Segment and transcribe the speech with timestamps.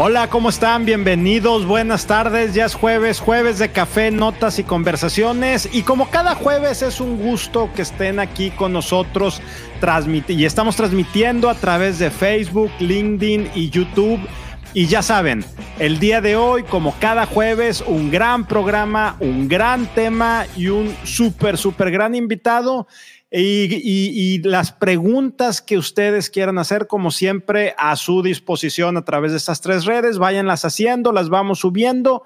[0.00, 0.84] Hola, ¿cómo están?
[0.84, 5.68] Bienvenidos, buenas tardes, ya es jueves, jueves de café, notas y conversaciones.
[5.72, 9.42] Y como cada jueves es un gusto que estén aquí con nosotros
[10.28, 14.20] y estamos transmitiendo a través de Facebook, LinkedIn y YouTube.
[14.72, 15.44] Y ya saben,
[15.80, 20.94] el día de hoy, como cada jueves, un gran programa, un gran tema y un
[21.02, 22.86] súper, súper gran invitado.
[23.30, 29.38] Y, las preguntas que ustedes quieran hacer, como siempre, a su disposición a través de
[29.38, 32.24] estas tres redes, váyanlas haciendo, las vamos subiendo.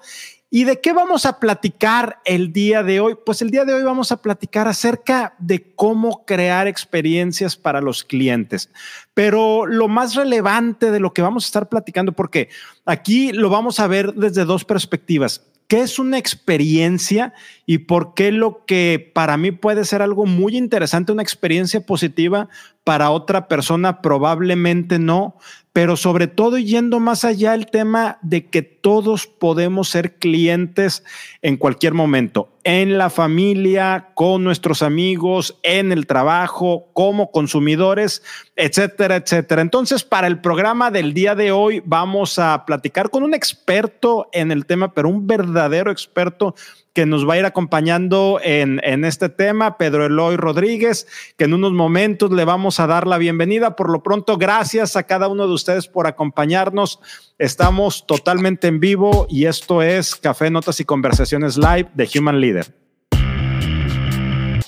[0.49, 3.17] ¿Y de qué vamos a platicar el día de hoy?
[3.25, 8.03] Pues el día de hoy vamos a platicar acerca de cómo crear experiencias para los
[8.03, 8.69] clientes.
[9.15, 12.49] Pero lo más relevante de lo que vamos a estar platicando, porque
[12.85, 15.41] aquí lo vamos a ver desde dos perspectivas
[15.73, 17.33] qué es una experiencia
[17.65, 22.47] y por qué lo que para mí puede ser algo muy interesante, una experiencia positiva,
[22.83, 25.35] para otra persona probablemente no,
[25.71, 31.03] pero sobre todo yendo más allá el tema de que todos podemos ser clientes
[31.41, 38.21] en cualquier momento, en la familia, con nuestros amigos, en el trabajo, como consumidores,
[38.55, 39.61] etcétera, etcétera.
[39.61, 44.51] Entonces, para el programa del día de hoy vamos a platicar con un experto en
[44.51, 46.55] el tema, pero un verdadero experto
[46.93, 51.55] que nos va a ir acompañando en, en, este tema, Pedro Eloy Rodríguez, que en
[51.55, 53.75] unos momentos le vamos a dar la bienvenida.
[53.75, 56.99] Por lo pronto, gracias a cada uno de ustedes por acompañarnos.
[57.39, 62.82] Estamos totalmente en vivo y esto es Café, Notas y Conversaciones Live de Human Leader.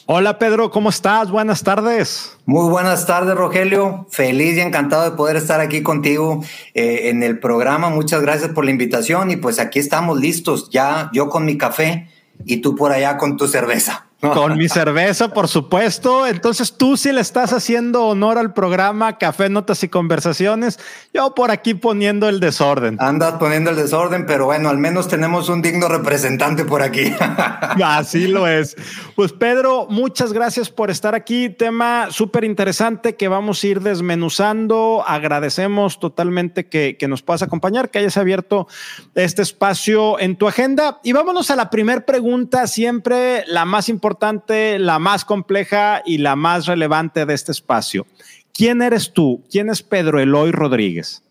[0.08, 1.32] Hola Pedro, ¿cómo estás?
[1.32, 2.38] Buenas tardes.
[2.46, 4.06] Muy buenas tardes, Rogelio.
[4.12, 6.44] Feliz y encantado de poder estar aquí contigo
[6.76, 7.90] eh, en el programa.
[7.90, 12.08] Muchas gracias por la invitación y pues aquí estamos listos, ya yo con mi café
[12.46, 14.06] y tú por allá con tu cerveza.
[14.34, 16.28] Con mi cerveza, por supuesto.
[16.28, 20.80] Entonces tú sí le estás haciendo honor al programa Café, Notas y Conversaciones.
[21.14, 22.98] Yo por aquí poniendo el desorden.
[23.00, 27.14] Andas poniendo el desorden, pero bueno, al menos tenemos un digno representante por aquí.
[27.84, 28.76] Así lo es.
[29.16, 31.50] Pues Pedro, muchas gracias por estar aquí.
[31.50, 35.04] Tema súper interesante que vamos a ir desmenuzando.
[35.08, 38.68] Agradecemos totalmente que, que nos puedas acompañar, que hayas abierto
[39.14, 41.00] este espacio en tu agenda.
[41.04, 46.20] Y vámonos a la primera pregunta, siempre la más importante importante, la más compleja y
[46.20, 48.08] la más relevante de este espacio.
[48.54, 49.44] ¿Quién eres tú?
[49.52, 51.22] ¿Quién es Pedro Eloy Rodríguez?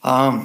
[0.00, 0.44] Ah,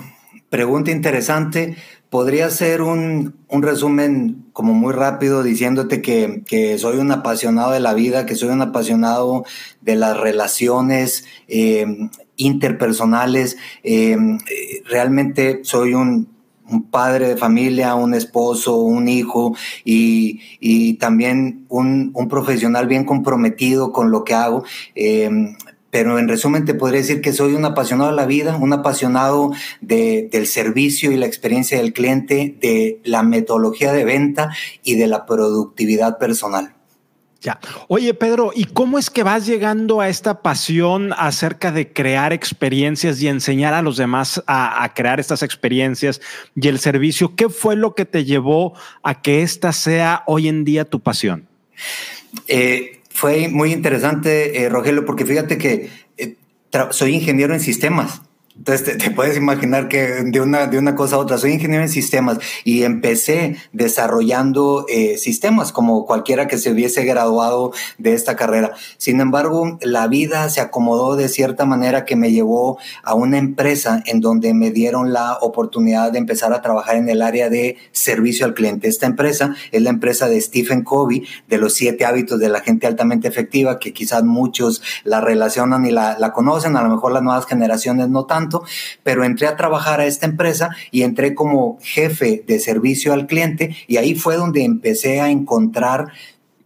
[0.49, 1.77] pregunta interesante.
[2.09, 8.25] Podría ser un, resumen como muy rápido diciéndote que, soy un apasionado de la vida,
[8.25, 9.45] que soy un apasionado
[9.81, 11.85] de las relaciones eh,
[12.35, 13.57] interpersonales.
[13.83, 14.17] Eh,
[14.89, 16.32] realmente soy un
[16.69, 24.11] un padre de familia, un esposo, un hijo y, también un, profesional bien comprometido con
[24.11, 24.63] lo que hago.
[24.95, 25.55] Em,
[25.93, 29.51] pero en resumen te podría decir que soy un apasionado de la vida, un apasionado
[29.79, 34.49] del servicio y la experiencia del cliente, de la metodología de venta
[34.83, 36.73] y de la productividad personal.
[37.43, 37.59] Ya.
[37.89, 43.21] Oye, Pedro, ¿y cómo es que vas llegando a esta pasión acerca de crear experiencias
[43.21, 46.21] y enseñar a los demás a, crear estas experiencias
[46.55, 47.35] y el servicio?
[47.35, 51.45] ¿Qué fue lo que te llevó a que esta sea hoy en día tu pasión?
[52.47, 56.37] Eh, fue muy interesante, eh, Rogelio, porque fíjate que eh,
[56.91, 58.21] soy ingeniero en sistemas.
[58.55, 61.89] Entonces te, puedes imaginar que de una, de una cosa a otra, soy ingeniero en
[61.89, 68.73] sistemas y empecé desarrollando eh, sistemas como cualquiera que se hubiese graduado de esta carrera.
[68.97, 74.03] Sin embargo, la vida se acomodó de cierta manera que me llevó a una empresa
[74.05, 78.45] en donde me dieron la oportunidad de empezar a trabajar en el área de servicio
[78.45, 78.87] al cliente.
[78.87, 82.85] Esta empresa es la empresa de Stephen Covey, de los siete hábitos de la gente
[82.85, 87.23] altamente efectiva, que quizás muchos la relacionan y la, la conocen, a lo mejor las
[87.23, 88.42] nuevas generaciones no tanto
[89.03, 93.75] pero entré a trabajar a esta empresa y entré como jefe de servicio al cliente
[93.87, 96.11] y ahí fue donde empecé a encontrar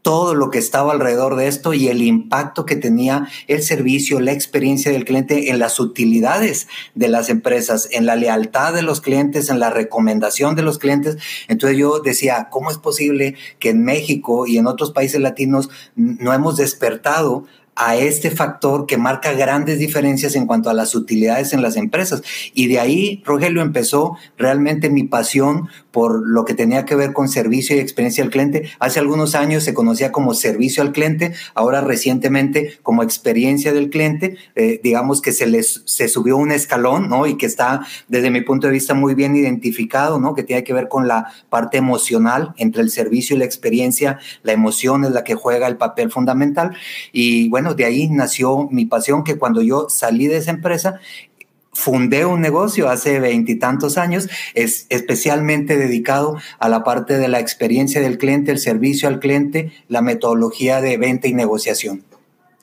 [0.07, 4.31] todo lo que estaba alrededor de esto y el impacto que tenía el servicio, la
[4.31, 9.49] experiencia del cliente en las utilidades de las empresas, en la lealtad de los clientes,
[9.49, 11.17] en la recomendación de los clientes.
[11.49, 16.34] Entonces yo decía, ¿cómo es posible que en México y en otros países latinos no
[16.34, 17.43] hemos despertado
[17.78, 22.24] a este factor que marca grandes diferencias en cuanto a las utilidades en las empresas.
[22.53, 27.28] Y de ahí, Rogelio, empezó realmente mi pasión por lo que tenía que ver con
[27.28, 28.70] servicio y experiencia al cliente.
[28.79, 34.38] Hace algunos años se conocía como servicio al cliente, ahora recientemente como experiencia del cliente,
[34.56, 37.28] eh, digamos que se les se subió un escalón, ¿no?
[37.28, 40.34] Y que está desde mi punto de vista muy bien identificado, ¿no?
[40.34, 44.53] Que tiene que ver con la parte emocional entre el servicio y la experiencia, la
[44.53, 46.76] emoción es la que juega el papel fundamental
[47.12, 50.99] y bueno, de ahí nació mi pasión que cuando yo salí de esa empresa
[51.78, 58.02] fundé un negocio hace veintitantos años, es especialmente dedicado a la parte de la experiencia
[58.02, 62.03] del cliente, el servicio al cliente, la metodología de venta y negociación.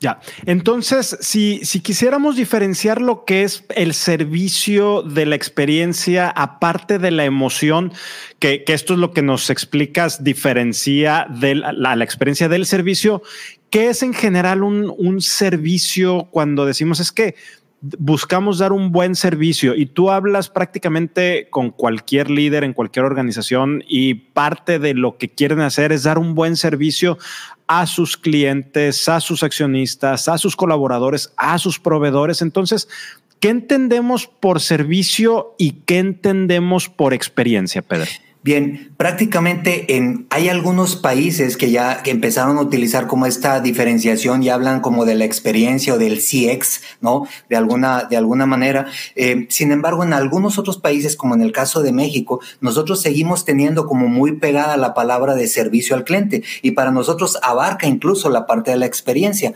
[0.01, 6.99] Ya, entonces, si, si quisiéramos diferenciar lo que es el servicio de la experiencia, aparte
[6.99, 7.93] de la emoción,
[8.39, 13.23] que, esto es lo que nos explicas, diferencia de la, la, experiencia del servicio,
[13.75, 17.35] ¿qué es en general un, un servicio cuando decimos es que
[17.81, 23.83] buscamos dar un buen servicio y tú hablas prácticamente con cualquier líder en cualquier organización
[23.85, 27.17] y parte de lo que quieren hacer es dar un buen servicio
[27.67, 32.41] a sus clientes, a sus accionistas, a sus colaboradores, a sus proveedores.
[32.41, 32.87] Entonces,
[33.41, 38.09] ¿qué entendemos por servicio y qué entendemos por experiencia, Pedro?
[38.45, 44.49] Bien, prácticamente en, hay algunos países que ya empezaron a utilizar como esta diferenciación y
[44.49, 47.25] hablan como de la experiencia o del CX, ¿no?
[47.49, 48.85] De alguna, de alguna manera.
[49.15, 53.45] Eh, sin embargo, en algunos otros países, como en el caso de México, nosotros seguimos
[53.45, 58.29] teniendo como muy pegada la palabra de servicio al cliente y para nosotros abarca incluso
[58.29, 59.55] la parte de la experiencia.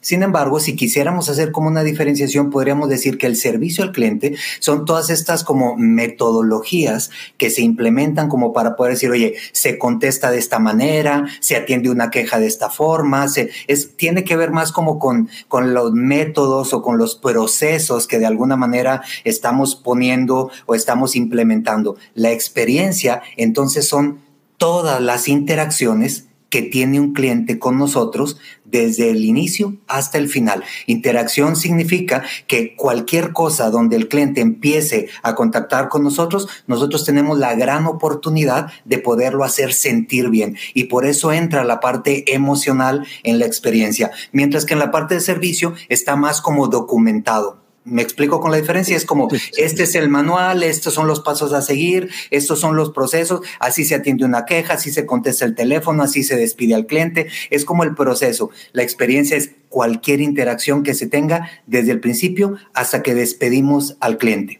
[0.00, 4.34] Sin embargo, si quisiéramos hacer como una diferenciación, podríamos decir que el servicio al cliente
[4.58, 10.30] son todas estas como metodologías que se implementan como para poder decir, oye, se contesta
[10.30, 13.50] de esta manera, se atiende una queja de esta forma, se,
[13.96, 18.26] tiene que ver más como con, con los métodos o con los procesos que de
[18.26, 21.96] alguna manera estamos poniendo o estamos implementando.
[22.14, 24.20] La experiencia, entonces, son
[24.56, 30.62] todas las interacciones que tiene un cliente con nosotros desde el inicio hasta el final.
[30.86, 37.38] Interacción significa que cualquier cosa donde el cliente empiece a contactar con nosotros, nosotros tenemos
[37.38, 40.56] la gran oportunidad de poderlo hacer sentir bien.
[40.74, 45.14] Y por eso entra la parte emocional en la experiencia, mientras que en la parte
[45.14, 47.69] de servicio está más como documentado.
[47.84, 51.54] Me explico con la diferencia, es como, este es el manual, estos son los pasos
[51.54, 55.54] a seguir, estos son los procesos, así se atiende una queja, así se contesta el
[55.54, 58.50] teléfono, así se despide al cliente, es como el proceso.
[58.72, 64.18] La experiencia es cualquier interacción que se tenga desde el principio hasta que despedimos al
[64.18, 64.59] cliente.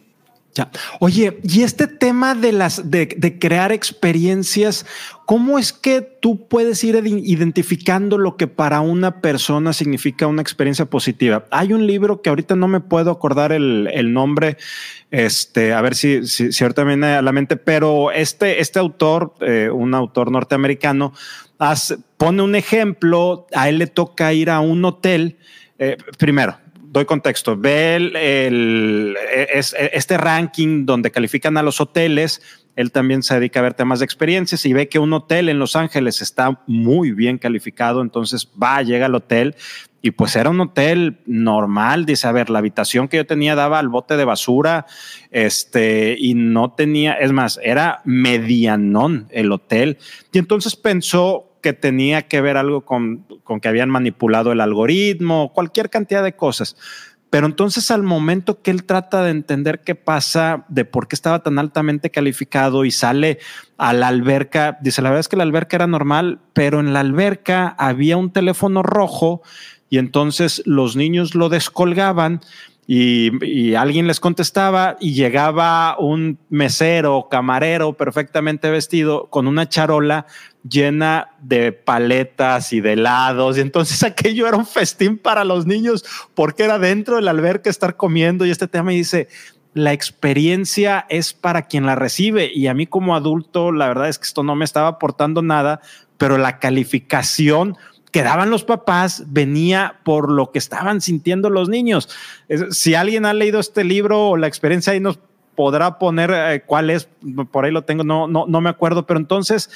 [0.53, 0.69] Ya.
[0.99, 4.85] Oye, y este tema de las de, crear experiencias,
[5.25, 10.85] ¿cómo es que tú puedes ir identificando lo que para una persona significa una experiencia
[10.85, 11.45] positiva?
[11.51, 14.57] Hay un libro que ahorita no me puedo acordar el, nombre,
[15.09, 19.69] este, a ver si, si, ahorita viene a la mente, pero este, este autor, eh,
[19.73, 21.13] un autor norteamericano,
[22.17, 25.37] pone un ejemplo, a él le toca ir a un hotel.
[25.79, 26.57] Eh, primero,
[26.91, 32.41] doy contexto, ve el, este ranking donde califican a los hoteles,
[32.75, 35.57] él también se dedica a ver temas de experiencias y ve que un hotel en
[35.57, 39.55] Los Ángeles está muy bien calificado, entonces va, llega al hotel
[40.01, 43.79] y pues era un hotel normal, dice, a ver, la habitación que yo tenía daba
[43.79, 44.85] al bote de basura,
[45.29, 49.97] este, y no tenía, es más, era medianón el hotel.
[50.33, 53.25] Y entonces pensó que tenía que ver algo con,
[53.61, 56.75] que habían manipulado el algoritmo, cualquier cantidad de cosas.
[57.29, 61.43] Pero entonces al momento que él trata de entender qué pasa, de por qué estaba
[61.43, 63.39] tan altamente calificado y sale
[63.77, 66.99] a la alberca, dice, la verdad es que la alberca era normal, pero en la
[66.99, 69.41] alberca había un teléfono rojo
[69.89, 72.41] y entonces los niños lo descolgaban
[72.93, 80.25] y, alguien les contestaba y llegaba un mesero, camarero perfectamente vestido con una charola
[80.67, 83.57] llena de paletas y de helados.
[83.57, 87.95] Y entonces aquello era un festín para los niños porque era dentro del alberca estar
[87.95, 89.27] comiendo y este tema y dice,
[89.73, 94.19] la experiencia es para quien la recibe y a mí como adulto la verdad es
[94.19, 95.81] que esto no me estaba aportando nada,
[96.17, 97.77] pero la calificación
[98.11, 102.09] que daban los papás venía por lo que estaban sintiendo los niños.
[102.71, 105.19] Si alguien ha leído este libro o la experiencia ahí nos
[105.55, 107.07] podrá poner eh, cuál es,
[107.51, 109.69] por ahí lo tengo, no, no, no me acuerdo, pero entonces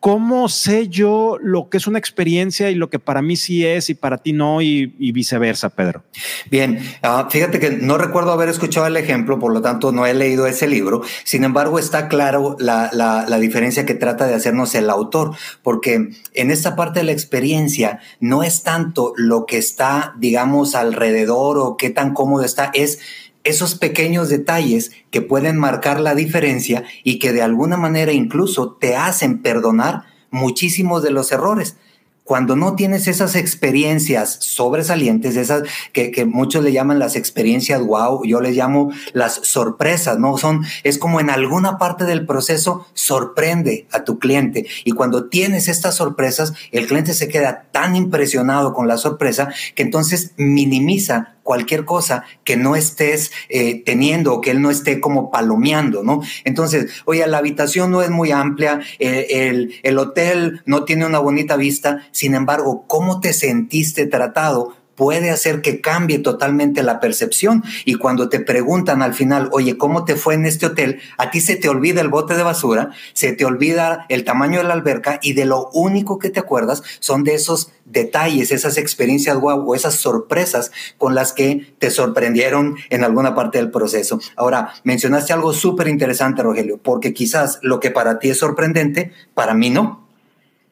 [0.00, 3.90] ¿cómo sé yo lo que es una experiencia y lo que para mí sí es
[3.90, 6.02] y para ti no y, viceversa, Pedro?
[6.50, 10.14] Bien, ah, fíjate que no recuerdo haber escuchado el ejemplo, por lo tanto no he
[10.14, 14.88] leído ese libro, sin embargo está claro la, la diferencia que trata de hacernos el
[14.88, 20.74] autor, porque en esta parte de la experiencia no es tanto lo que está, digamos,
[20.74, 23.00] alrededor o qué tan cómodo está, es
[23.44, 28.96] esos pequeños detalles que pueden marcar la diferencia y que de alguna manera incluso te
[28.96, 31.76] hacen perdonar muchísimos de los errores.
[32.22, 38.24] Cuando no tienes esas experiencias sobresalientes, esas que, que, muchos le llaman las experiencias wow,
[38.24, 40.38] yo les llamo las sorpresas, ¿no?
[40.38, 44.66] Son, es como en alguna parte del proceso sorprende a tu cliente.
[44.84, 49.82] Y cuando tienes estas sorpresas, el cliente se queda tan impresionado con la sorpresa que
[49.82, 55.30] entonces minimiza cualquier cosa que no estés eh, teniendo o que él no esté como
[55.30, 56.22] palomeando, ¿no?
[56.44, 61.56] Entonces, oye, la habitación no es muy amplia, el, el hotel no tiene una bonita
[61.56, 64.79] vista, sin embargo, ¿cómo te sentiste tratado?
[65.00, 67.64] Puede hacer que cambie totalmente la percepción.
[67.86, 71.00] Y cuando te preguntan al final, oye, ¿cómo te fue en este hotel?
[71.16, 74.64] A ti se te olvida el bote de basura, se te olvida el tamaño de
[74.64, 79.38] la alberca y de lo único que te acuerdas son de esos detalles, esas experiencias
[79.38, 84.20] guau o esas sorpresas con las que te sorprendieron en alguna parte del proceso.
[84.36, 89.54] Ahora, mencionaste algo súper interesante, Rogelio, porque quizás lo que para ti es sorprendente, para
[89.54, 90.06] mí no.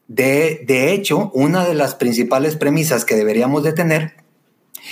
[0.07, 4.18] De, de hecho, una de las principales premisas que deberíamos de tener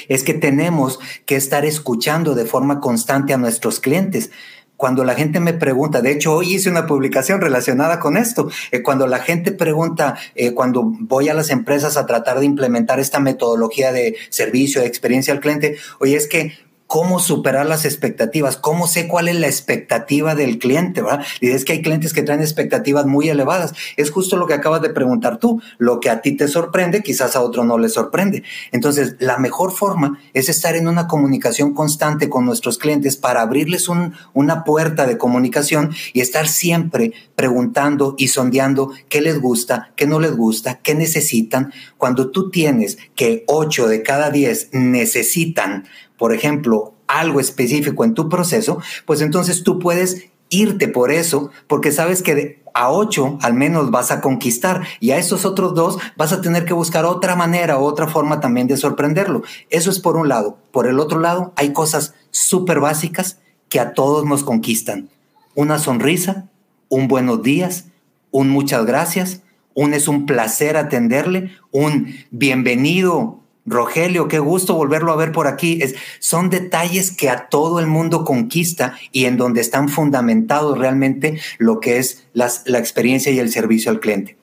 [0.09, 4.31] es que tenemos que estar escuchando de forma constante a nuestros clientes.
[4.77, 8.83] Cuando la gente me pregunta, de hecho hoy hice una publicación relacionada con esto, eh,
[8.83, 13.19] cuando la gente pregunta, eh, cuando voy a las empresas a tratar de implementar esta
[13.19, 18.87] metodología de servicio, de experiencia al cliente, oye, es que cómo superar las expectativas, cómo
[18.87, 21.25] sé cuál es la expectativa del cliente, ¿verdad?
[21.41, 23.75] Y es que hay clientes que traen expectativas muy elevadas.
[23.97, 25.61] Es justo lo que acabas de preguntar tú.
[25.79, 28.43] Lo que a ti te sorprende, quizás a otro no le sorprende.
[28.73, 33.89] Entonces, la mejor forma es estar en una comunicación constante con nuestros clientes para abrirles
[34.33, 40.21] una puerta de comunicación y estar siempre preguntando y sondeando qué les gusta, qué no
[40.21, 41.73] les gusta, qué necesitan.
[41.99, 45.85] Cuando tú tienes que 8 de cada 10 necesitan
[46.19, 51.93] por ejemplo, algo específico en tu proceso, pues entonces tú puedes irte por eso, porque
[51.93, 56.33] sabes que a ocho al menos vas a conquistar y a estos otros dos vas
[56.33, 59.43] a tener que buscar otra manera, otra forma también de sorprenderlo.
[59.71, 60.59] Eso es por un lado.
[60.73, 65.09] Por el otro lado, hay cosas súper básicas que a todos nos conquistan.
[65.55, 66.49] Una sonrisa,
[66.89, 67.87] un buenos días,
[68.31, 69.43] un muchas gracias,
[69.75, 75.81] un es un placer atenderle, un bienvenido Rogelio, qué gusto volverlo a ver por aquí.
[75.83, 81.41] Es, son detalles que a todo el mundo conquista y en donde están fundamentados realmente
[81.59, 84.37] lo que es la experiencia y el servicio al cliente.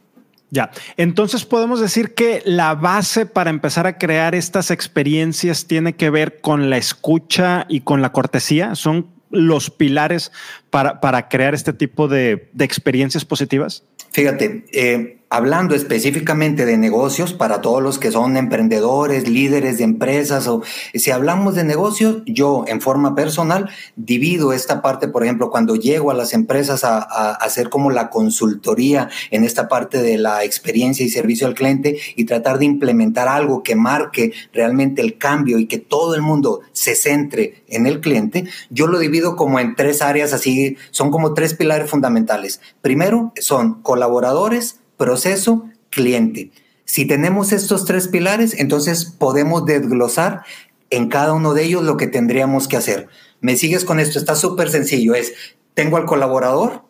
[0.53, 6.11] Ya, entonces podemos decir que la base para empezar a crear estas experiencias tiene que
[6.11, 8.75] ver con la escucha y con la cortesía.
[8.75, 10.31] Son los pilares
[10.69, 13.83] para, para crear este tipo de, de experiencias positivas.
[14.11, 20.47] Fíjate, eh, hablando específicamente de negocios para todos los que son emprendedores, líderes de empresas
[20.47, 20.61] o
[20.93, 26.11] si hablamos de negocios, yo en forma personal divido esta parte, por ejemplo, cuando llego
[26.11, 26.99] a las empresas a,
[27.31, 32.25] hacer como la consultoría en esta parte de la experiencia y servicio al cliente y
[32.25, 36.93] tratar de implementar algo que marque realmente el cambio y que todo el mundo se
[36.93, 41.55] centre en el cliente, yo lo divido como en tres áreas así, son como tres
[41.55, 42.61] pilares fundamentales.
[42.83, 46.51] Primero son colaboradores, proceso, cliente.
[46.85, 50.43] Si tenemos estos tres pilares, entonces podemos desglosar
[50.89, 53.07] en cada uno de ellos lo que tendríamos que hacer.
[53.41, 54.19] ¿Me sigues con esto?
[54.19, 55.15] Está súper sencillo.
[55.15, 55.33] Es,
[55.73, 56.83] tengo al colaborador,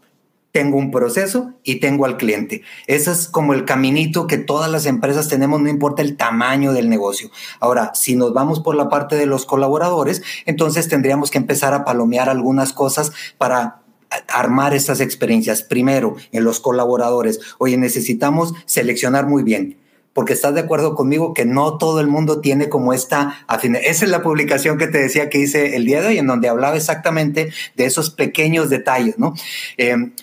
[0.52, 2.62] tengo un proceso y tengo al cliente.
[2.86, 6.90] Ese es como el caminito que todas las empresas tenemos, no importa el tamaño del
[6.90, 7.32] negocio.
[7.60, 11.86] Ahora, si nos vamos por la parte de los colaboradores, entonces tendríamos que empezar a
[11.86, 13.83] palomear algunas cosas para
[14.28, 15.64] armar estas experiencias.
[15.64, 17.40] Primero, en los colaboradores.
[17.58, 19.78] Oye, necesitamos seleccionar muy bien
[20.14, 23.82] porque estás de acuerdo conmigo que no todo el mundo tiene como esta afinidad.
[23.84, 26.50] Esa es la publicación que te decía que hice el día de hoy, en donde
[26.50, 29.34] hablaba exactamente de esos pequeños detalles, ¿no?
[29.78, 30.14] Em,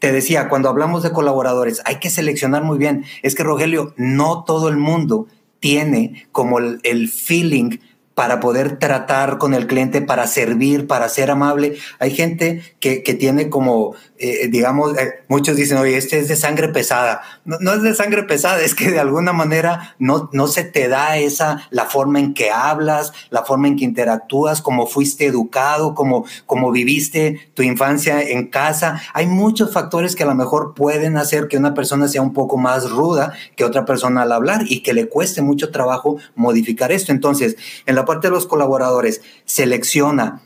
[0.00, 3.04] te decía, cuando hablamos de colaboradores, hay que seleccionar muy bien.
[3.22, 5.28] Es que, Rogelio, no todo el mundo
[5.60, 7.78] tiene como el feeling
[8.18, 11.76] para poder tratar con el cliente, para servir, para ser amable.
[12.00, 16.36] Hay gente que, que tiene como, eh, digamos, eh, muchos dicen, oye, este es de
[16.36, 17.22] sangre pesada.
[17.44, 20.88] No, no, es de sangre pesada, es que de alguna manera no, no se te
[20.88, 25.94] da esa, la forma en que hablas, la forma en que interactúas, cómo fuiste educado,
[25.94, 29.00] cómo, cómo viviste tu infancia en casa.
[29.14, 32.56] Hay muchos factores que a lo mejor pueden hacer que una persona sea un poco
[32.56, 37.12] más ruda que otra persona al hablar y que le cueste mucho trabajo modificar esto.
[37.12, 37.56] Entonces,
[37.86, 40.42] en la parte de los colaboradores, selecciona,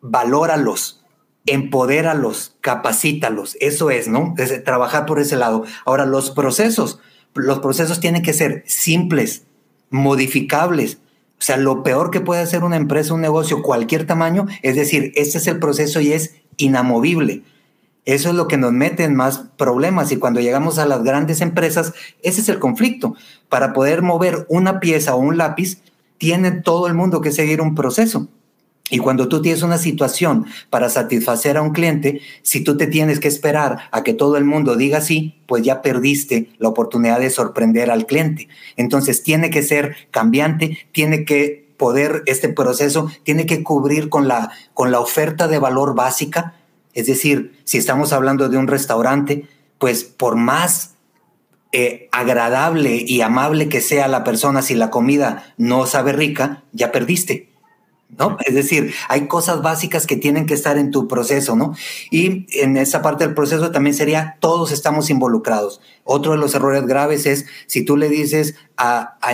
[0.00, 0.99] valóralos,
[1.50, 3.56] empodéralos, capacítalos.
[3.60, 4.34] Eso es, ¿no?
[4.38, 5.64] Es trabajar por ese lado.
[5.84, 7.00] Ahora, los procesos,
[7.34, 9.42] los procesos tienen que ser simples,
[9.90, 10.98] modificables.
[11.38, 15.12] O sea, lo peor que puede hacer una empresa, un negocio, cualquier tamaño, es decir,
[15.16, 17.42] este es el proceso y es inamovible.
[18.04, 21.40] Eso es lo que nos mete en más problemas y cuando llegamos a las grandes
[21.40, 21.92] empresas,
[22.22, 23.14] ese es el conflicto.
[23.48, 25.82] Para poder mover una pieza o un lápiz,
[26.18, 28.28] tiene todo el mundo que seguir un proceso.
[28.90, 33.20] Y cuando tú tienes una situación para satisfacer a un cliente, si tú te tienes
[33.20, 37.30] que esperar a que todo el mundo diga sí, pues ya perdiste la oportunidad de
[37.30, 38.48] sorprender al cliente.
[38.76, 44.50] Entonces tiene que ser cambiante, tiene que poder, este proceso tiene que cubrir con la,
[44.74, 46.54] con la oferta de valor básica.
[46.92, 49.46] Es decir, si estamos hablando de un restaurante,
[49.78, 50.94] pues por más
[51.72, 56.90] eh, agradable y amable que sea la persona, si la comida no sabe rica, ya
[56.90, 57.49] perdiste.
[58.18, 58.36] ¿No?
[58.46, 61.74] Es decir, hay cosas básicas que tienen que estar en tu proceso, ¿no?
[62.10, 65.80] Y en esa parte del proceso también sería todos estamos involucrados.
[66.04, 68.56] Otro de los errores graves es si tú le dices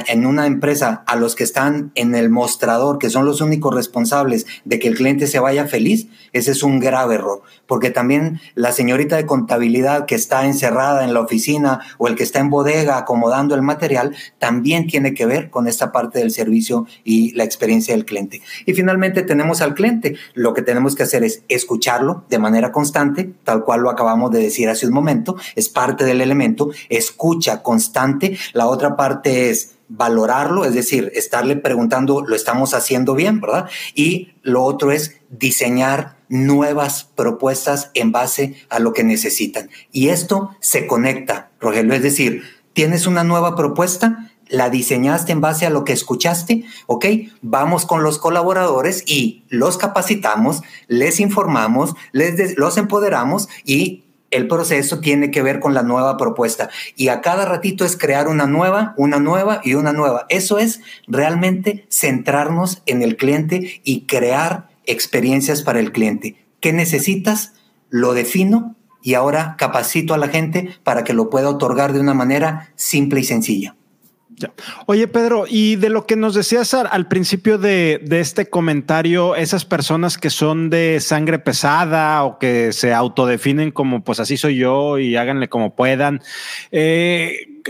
[0.07, 4.47] en una empresa a los que están en el mostrador, que son los únicos responsables
[4.65, 8.73] de que el cliente se vaya feliz, ese es un grave error, porque también la
[8.73, 12.99] señorita de contabilidad que está encerrada en la oficina o el que está en bodega
[12.99, 17.95] acomodando el material, también tiene que ver con esta parte del servicio y la experiencia
[17.95, 18.43] del cliente.
[18.67, 20.17] Y finalmente tenemos al cliente.
[20.35, 24.41] Lo que tenemos que hacer es escucharlo de manera constante, tal cual lo acabamos de
[24.41, 28.37] decir hace un momento, es parte del elemento, escucha constante.
[28.53, 33.69] La otra parte es valorarlo, es decir, estarle preguntando, lo estamos haciendo bien, ¿verdad?
[33.95, 39.71] Y lo otro es diseñar nuevas propuestas en base a lo que necesitan.
[39.93, 45.67] Y esto se conecta, Rogelio, es decir, tienes una nueva propuesta, la diseñaste en base
[45.67, 47.07] a lo que escuchaste, ¿ok?
[47.43, 55.01] Vamos con los colaboradores y los capacitamos, les informamos, les los empoderamos y el proceso
[55.01, 58.95] tiene que ver con la nueva propuesta y a cada ratito es crear una nueva,
[58.97, 60.27] una nueva y una nueva.
[60.29, 66.37] Eso es realmente centrarnos en el cliente y crear experiencias para el cliente.
[66.61, 67.55] ¿Qué necesitas?
[67.91, 72.15] Lo defino y ahora capacito a la gente para que lo pueda otorgar de una
[72.15, 73.77] manera simple y sencilla.
[74.87, 80.19] Oye, Pedro, y de lo que nos decías al, principio de, este comentario, esas personas
[80.19, 85.17] que son de sangre pesada o que se autodefinen como pues así soy yo y
[85.17, 86.21] háganle como puedan,
[86.71, 87.63] eh,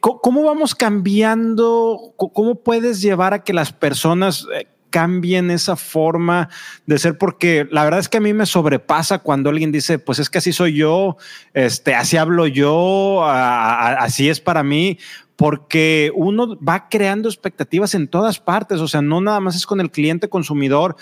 [0.00, 2.14] ¿cómo vamos cambiando?
[2.16, 6.50] ¿Cómo puedes llevar a que las personas eh, cambien esa forma
[6.86, 10.20] de ser, porque la verdad es que a mí me sobrepasa cuando alguien dice, pues
[10.20, 11.16] es que así soy yo,
[11.54, 14.98] este, así hablo yo, así es para mí,
[15.42, 19.80] porque uno va creando expectativas en todas partes, o sea, no nada más es con
[19.80, 20.94] el cliente consumidor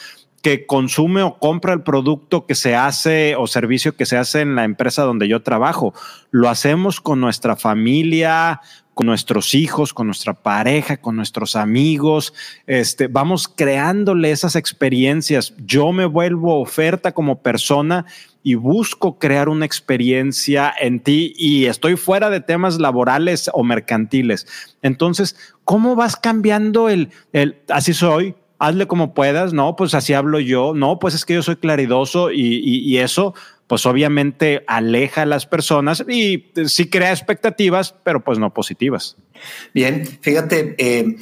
[0.43, 4.55] que consume o compra el producto que se hace o servicio que se hace en
[4.55, 5.93] la empresa donde yo trabajo.
[6.31, 8.61] Lo hacemos con nuestra familia,
[8.95, 12.33] con nuestros hijos, con nuestra pareja, con nuestros amigos.
[12.67, 15.55] Este, vamos creándole esas experiencias.
[15.65, 18.07] Yo me vuelvo oferta como persona
[18.43, 24.47] y busco crear una experiencia en ti y estoy fuera de temas laborales o mercantiles.
[24.81, 28.35] Entonces, ¿cómo vas cambiando el, el así soy?
[28.61, 32.31] Hazle como puedas, no, pues así hablo yo, no, pues es que yo soy claridoso
[32.31, 33.35] y, y, eso
[33.67, 39.17] pues obviamente aleja a las personas y sí crea expectativas, pero pues no positivas.
[39.73, 41.17] Bien, fíjate, eh,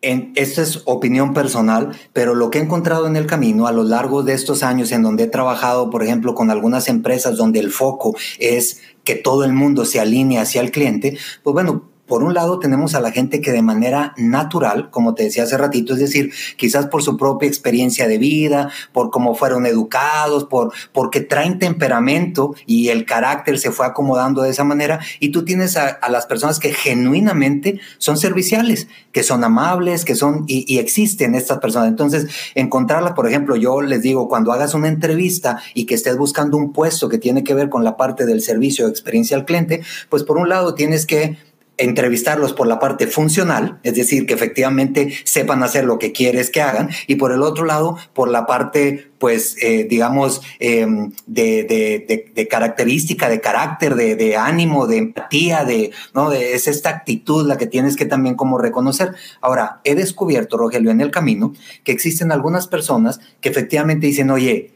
[0.00, 4.22] esta es opinión personal, pero lo que he encontrado en el camino a lo largo
[4.22, 8.16] de estos años en donde he trabajado, por ejemplo, con algunas empresas donde el foco
[8.38, 12.58] es que todo el mundo se alinee hacia el cliente, pues bueno, por un lado
[12.58, 16.32] tenemos a la gente que de manera natural, como te decía hace ratito, es decir,
[16.56, 22.54] quizás por su propia experiencia de vida, por cómo fueron educados, por porque traen temperamento
[22.66, 26.58] y el carácter se fue acomodando de esa manera, y tú tienes a, las personas
[26.58, 31.88] que genuinamente son serviciales, que son amables, que son y, existen estas personas.
[31.88, 36.56] Entonces, encontrarlas, por ejemplo, yo les digo, cuando hagas una entrevista y que estés buscando
[36.56, 39.82] un puesto que tiene que ver con la parte del servicio de experiencia al cliente,
[40.08, 41.36] pues por un lado tienes que
[41.78, 46.60] entrevistarlos por la parte funcional, es decir, que efectivamente sepan hacer lo que quieres que
[46.60, 53.28] hagan, y por el otro lado, por la parte, pues, eh, digamos, em, de, característica,
[53.28, 56.30] de carácter, de, ánimo, de empatía, de, ¿no?
[56.30, 59.14] De, es esta actitud la que tienes que también como reconocer.
[59.40, 61.52] Ahora, he descubierto, Rogelio, en el camino,
[61.84, 64.72] que existen algunas personas que efectivamente dicen, oye,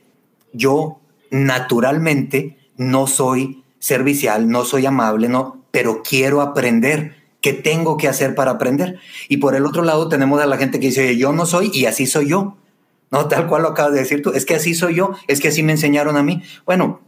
[0.53, 7.17] yo naturalmente no soy servicial, no soy amable, no, pero quiero aprender.
[7.41, 9.01] ¿Qué tengo que hacer para aprender?
[9.29, 11.87] Y por el otro lado tenemos a la gente que dice, yo no soy y
[11.87, 12.57] así soy yo.
[13.11, 15.49] No, tal cual lo acabas de decir tú, es que así soy yo, es que
[15.49, 16.41] así me enseñaron a mí.
[16.65, 17.01] Bueno,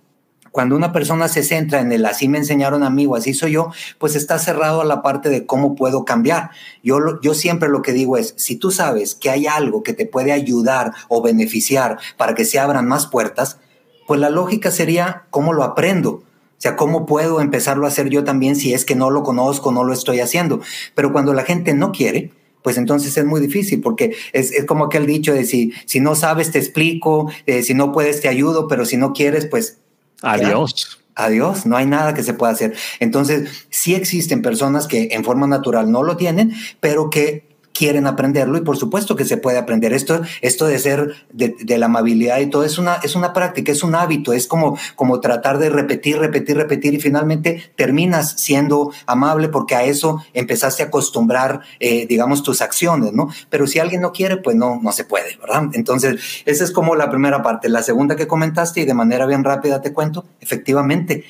[0.51, 3.53] cuando una persona se centra en el así me enseñaron a mí o así soy
[3.53, 6.51] yo, pues está cerrado a la parte de cómo puedo cambiar.
[6.83, 10.05] Yo, yo siempre lo que digo es, si tú sabes que hay algo que te
[10.05, 13.61] puede ayudar o beneficiar para que se abran más puertas,
[14.09, 16.25] pues la lógica sería cómo lo aprendo.
[16.65, 19.71] O sea, ¿cómo puedo empezarlo a hacer yo también si es que no lo conozco,
[19.71, 20.63] no lo estoy haciendo?
[20.95, 22.31] Pero cuando la gente no quiere,
[22.63, 26.15] pues entonces es muy difícil, porque es, es como aquel dicho de si, si no
[26.15, 29.77] sabes, te explico, eh, si no puedes, te ayudo, pero si no quieres, pues...
[30.23, 31.03] Adiós.
[31.17, 32.75] Adiós, no hay nada que se pueda hacer.
[32.99, 37.44] Entonces, sí existen personas que en forma natural no lo tienen, pero que
[37.75, 39.93] quieren aprenderlo y por supuesto que se puede aprender.
[39.93, 43.83] Esto, esto de ser de, la amabilidad y todo es una, es una práctica, es
[43.83, 49.49] un hábito, es como, como tratar de repetir, repetir, repetir y finalmente terminas siendo amable
[49.49, 53.29] porque a eso empezaste a acostumbrar, eh, digamos, tus acciones, ¿no?
[53.51, 55.65] Pero si alguien no quiere, pues no, no se puede, ¿verdad?
[55.73, 57.69] Entonces, esa es como la primera parte.
[57.69, 61.25] La segunda que comentaste y de manera bien rápida te cuento, efectivamente,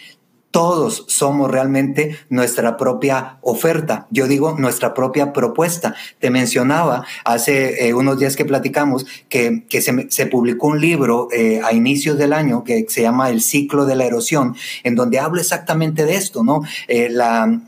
[0.55, 4.07] todos somos realmente nuestra propia oferta.
[4.13, 5.97] Yo digo nuestra propia propuesta.
[6.21, 9.65] Te mencionaba hace eh, unos días que platicamos que,
[10.09, 13.97] se, publicó un libro eh, a inicios del año que se llama El ciclo de
[13.97, 16.63] la erosión, en donde hablo exactamente de esto, ¿no?
[16.87, 17.13] Eh,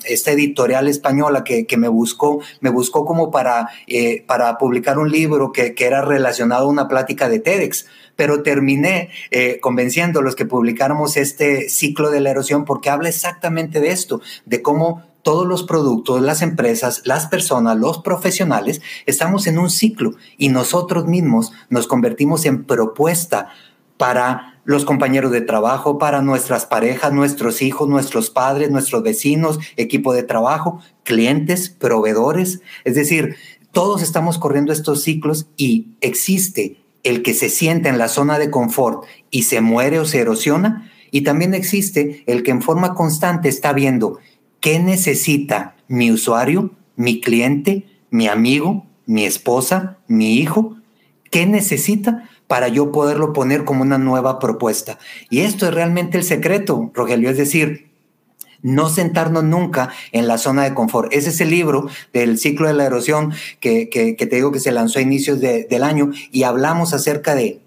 [0.05, 3.69] esta editorial española que, me buscó, me buscó como para,
[4.29, 9.11] para publicar un libro que, que era relacionado a una plática de TEDx pero terminé
[9.31, 13.91] eh, convenciendo a los que publicáramos este ciclo de la erosión porque habla exactamente de
[13.91, 19.71] esto, de cómo todos los productos, las empresas, las personas, los profesionales, estamos en un
[19.71, 23.49] ciclo y nosotros mismos nos convertimos en propuesta
[23.97, 30.13] para los compañeros de trabajo, para nuestras parejas, nuestros hijos, nuestros padres, nuestros vecinos, equipo
[30.13, 32.61] de trabajo, clientes, proveedores.
[32.85, 33.37] Es decir,
[33.73, 38.51] todos estamos corriendo estos ciclos y existe el que se sienta en la zona de
[38.51, 43.49] confort y se muere o se erosiona, y también existe el que en forma constante
[43.49, 44.19] está viendo
[44.61, 50.77] qué necesita mi usuario, mi cliente, mi amigo, mi esposa, mi hijo,
[51.31, 54.99] qué necesita para yo poderlo poner como una nueva propuesta.
[55.31, 57.86] Y esto es realmente el secreto, Rogelio, es decir,
[58.67, 61.13] no sentarnos nunca en la zona de confort.
[61.13, 63.87] Ese es el libro del ciclo de la erosión que,
[64.19, 67.61] te digo que se lanzó a inicios del año y hablamos acerca de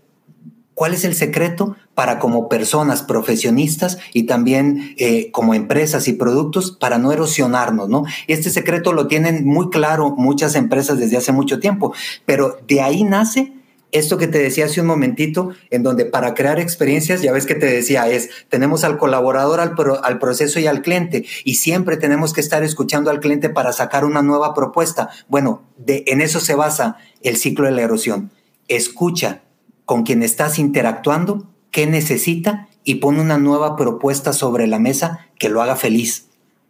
[0.73, 6.71] cuál es el secreto para como personas profesionistas y también eh, como empresas y productos
[6.71, 8.03] para no erosionarnos, ¿no?
[8.27, 11.93] Este secreto lo tienen muy claro muchas empresas desde hace mucho tiempo,
[12.25, 13.53] pero de ahí nace
[13.91, 17.55] esto que te decía hace un momentito, en donde para crear experiencias, ya ves que
[17.55, 22.33] te decía, es, tenemos al colaborador, al, al, proceso y al cliente, y siempre tenemos
[22.33, 25.09] que estar escuchando al cliente para sacar una nueva propuesta.
[25.27, 28.31] Bueno, de, en eso se basa el ciclo de la erosión.
[28.67, 29.41] Escucha
[29.85, 35.49] con quien estás interactuando, qué necesita y pone una nueva propuesta sobre la mesa que
[35.49, 36.27] lo haga feliz.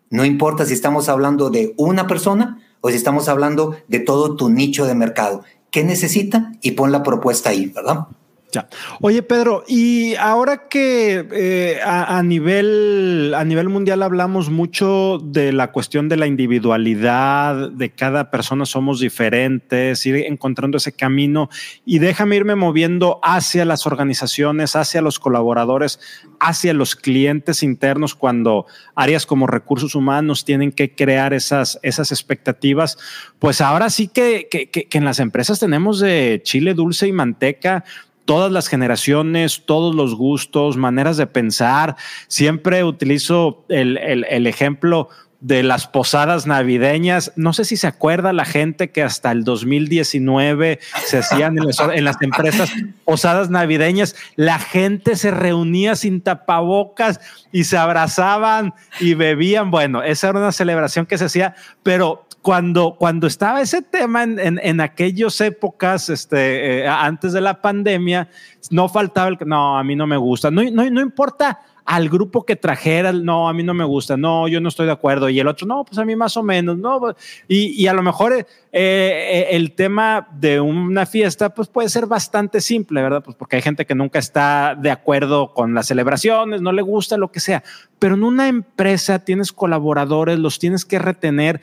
[0.09, 4.49] No importa si estamos hablando de una persona o si estamos hablando de todo tu
[4.49, 8.07] nicho de mercado qué necesita y pon la propuesta ahí, ¿verdad?
[8.51, 8.67] Ya.
[9.01, 15.71] Oye, Pedro, y ahora que eh, a, nivel, a nivel mundial hablamos mucho de la
[15.71, 21.49] cuestión de la individualidad, de cada persona somos diferentes, ir encontrando ese camino
[21.85, 25.99] y déjame irme moviendo hacia las organizaciones, hacia los colaboradores,
[26.39, 32.97] hacia los clientes internos cuando áreas como recursos humanos tienen que crear esas, esas expectativas.
[33.37, 37.85] Pues ahora sí que, que, que en las empresas tenemos de chile dulce y manteca
[38.29, 41.95] todas las generaciones, todos los gustos, maneras de pensar.
[42.27, 43.97] Siempre utilizo el,
[44.45, 47.31] ejemplo de las posadas navideñas.
[47.35, 52.21] No sé si se acuerda la gente que hasta el 2019 se hacían en las,
[52.21, 52.71] empresas
[53.03, 54.15] posadas navideñas.
[54.35, 57.19] La gente se reunía sin tapabocas
[57.51, 59.71] y se abrazaban y bebían.
[59.71, 64.39] Bueno, esa era una celebración que se hacía, pero cuando, cuando estaba ese tema en,
[64.39, 68.29] en, aquellas épocas, este, eh, antes de la pandemia,
[68.71, 72.07] no faltaba el que, no, a mí no me gusta, no, no, no importa al
[72.07, 75.27] grupo que trajera, no, a mí no me gusta, no, yo no estoy de acuerdo,
[75.27, 77.15] y el otro, no, pues a mí más o menos, no,
[77.47, 82.05] y, y a lo mejor eh, eh, el tema de una fiesta, pues puede ser
[82.05, 83.23] bastante simple, ¿verdad?
[83.23, 87.17] Pues porque hay gente que nunca está de acuerdo con las celebraciones, no le gusta
[87.17, 87.63] lo que sea,
[87.97, 91.59] pero en una empresa tienes colaboradores, los tienes que retener,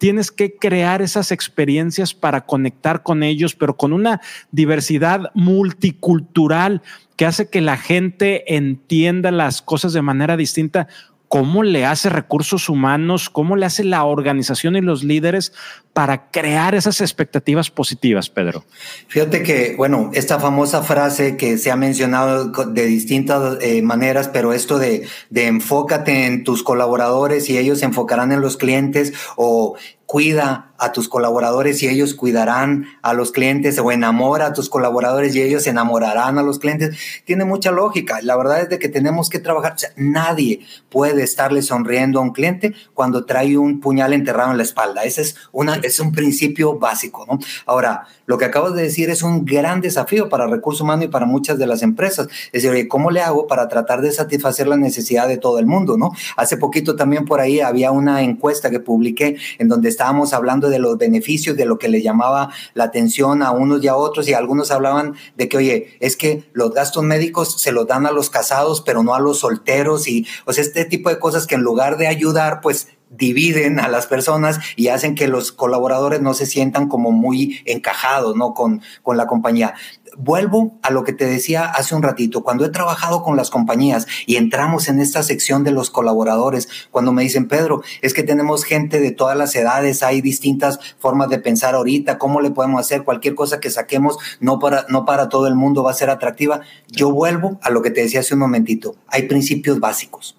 [0.00, 6.80] tienes que crear esas experiencias para conectar con ellos, pero con una diversidad multicultural
[7.16, 10.88] que hace que la gente entienda las cosas de manera distinta.
[11.30, 13.30] ¿Cómo le hace recursos humanos?
[13.30, 15.52] ¿Cómo le hace la organización y los líderes
[15.92, 18.64] para crear esas expectativas positivas, Pedro?
[19.06, 24.52] Fíjate que, bueno, esta famosa frase que se ha mencionado de distintas eh, maneras, pero
[24.52, 29.76] esto de, de enfócate en tus colaboradores y ellos se enfocarán en los clientes o
[30.10, 35.36] cuida a tus colaboradores y ellos cuidarán a los clientes o enamora a tus colaboradores
[35.36, 36.96] y ellos enamorarán a los clientes.
[37.24, 38.18] Tiene mucha lógica.
[38.22, 39.76] La verdad es de que tenemos que trabajar.
[39.96, 45.04] nadie puede estarle sonriendo a un cliente cuando trae un puñal enterrado en la espalda.
[45.04, 47.24] Ese es, una, es un principio básico.
[47.30, 47.38] ¿no?
[47.66, 51.26] Ahora, lo que acabas de decir es un gran desafío para recursos humanos y para
[51.26, 52.26] muchas de las empresas.
[52.52, 55.98] Es decir, ¿cómo le hago para tratar de satisfacer la necesidad de todo el mundo?
[55.98, 56.10] ¿no?
[56.36, 60.78] Hace poquito también por ahí había una encuesta que publiqué en donde estábamos hablando de
[60.78, 64.32] los beneficios, de lo que le llamaba la atención a unos y a otros, y
[64.32, 68.30] algunos hablaban de que, oye, es que los gastos médicos se los dan a los
[68.30, 71.60] casados, pero no a los solteros, y o sea, este tipo de cosas que en
[71.60, 76.46] lugar de ayudar, pues dividen a las personas y hacen que los colaboradores no se
[76.46, 78.54] sientan como muy encajados, ¿no?
[78.54, 79.74] Con, con la compañía
[80.16, 84.06] vuelvo a lo que te decía hace un ratito, cuando he trabajado con las compañías
[84.26, 88.64] y entramos en esta sección de los colaboradores, cuando me dicen, Pedro, es que tenemos
[88.64, 93.04] gente de todas las edades, hay distintas formas de pensar ahorita, ¿cómo le podemos hacer?
[93.04, 96.60] Cualquier cosa que saquemos no para, no para todo el mundo va a ser atractiva.
[96.88, 100.36] Yo vuelvo a lo que te decía hace un momentito, hay principios básicos.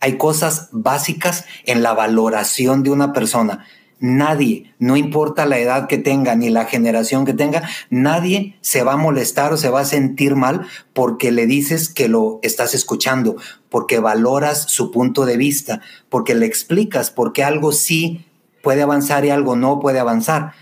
[0.00, 3.66] Hay cosas básicas en la valoración de una persona
[4.00, 8.92] Nadie, no importa la edad que tenga ni la generación que tenga, nadie se va
[8.92, 13.34] a molestar o se va a sentir mal porque le dices que lo estás escuchando,
[13.70, 15.80] porque valoras su punto de vista,
[16.10, 18.24] porque le explicas por qué algo sí
[18.62, 20.52] puede avanzar y algo no puede avanzar.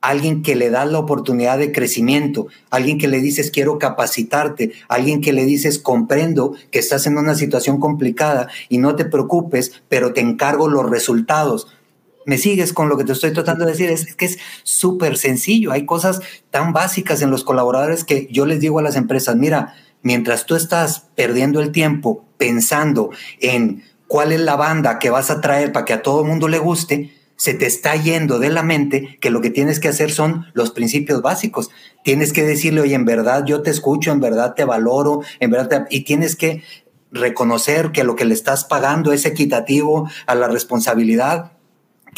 [0.00, 5.20] Alguien que le da la oportunidad de crecimiento, alguien que le dices quiero capacitarte, alguien
[5.20, 10.12] que le dices comprendo que estás en una situación complicada y no te preocupes, pero
[10.12, 11.66] te encargo los resultados
[12.28, 15.72] me sigues con lo que te estoy tratando de decir, es, que es súper sencillo.
[15.72, 19.74] Hay cosas tan básicas en los colaboradores que yo les digo a las empresas, mira,
[20.02, 23.08] mientras tú estás perdiendo el tiempo pensando
[23.40, 26.48] en cuál es la banda que vas a traer para que a todo el mundo
[26.48, 30.10] le guste, se te está yendo de la mente que lo que tienes que hacer
[30.10, 31.70] son los principios básicos.
[32.04, 35.86] Tienes que decirle, oye, en verdad yo te escucho, en verdad te valoro, en verdad
[35.88, 36.62] y tienes que
[37.10, 41.52] reconocer que lo que le estás pagando es equitativo a la responsabilidad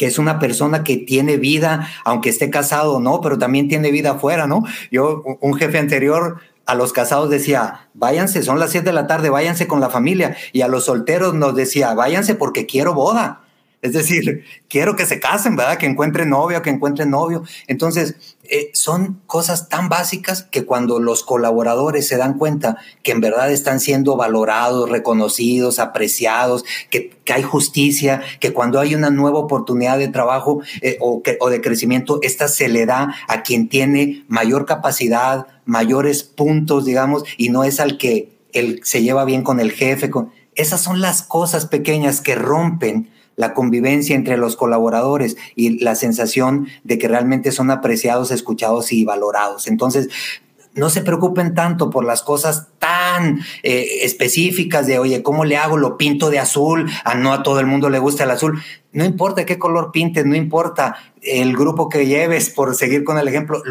[0.01, 3.91] que es una persona que tiene vida, aunque esté casado o no, pero también tiene
[3.91, 4.63] vida afuera, ¿no?
[4.89, 9.29] Yo, un jefe anterior a los casados decía, váyanse, son las 7 de la tarde,
[9.29, 10.35] váyanse con la familia.
[10.53, 13.41] Y a los solteros nos decía, váyanse porque quiero boda.
[13.81, 15.77] Es decir, quiero que se casen, ¿verdad?
[15.77, 17.43] Que encuentren novio, que encuentren novio.
[17.65, 23.21] Entonces, eh, son cosas tan básicas que cuando los colaboradores se dan cuenta que en
[23.21, 29.97] verdad están siendo valorados, reconocidos, apreciados, que, hay justicia, que cuando hay una nueva oportunidad
[29.97, 35.47] de trabajo eh, o, de crecimiento, esta se le da a quien tiene mayor capacidad,
[35.65, 40.11] mayores puntos, digamos, y no es al que él se lleva bien con el jefe.
[40.55, 46.67] Esas son las cosas pequeñas que rompen la convivencia entre los colaboradores y la sensación
[46.83, 49.67] de que realmente son apreciados, escuchados y valorados.
[49.67, 50.09] Entonces,
[50.73, 55.77] no se preocupen tanto por las cosas tan eh, específicas de, oye, ¿cómo le hago?
[55.77, 58.61] Lo pinto de azul, a no a todo el mundo le gusta el azul.
[58.93, 63.27] No importa qué color pintes, no importa el grupo que lleves, por seguir con el
[63.27, 63.61] ejemplo,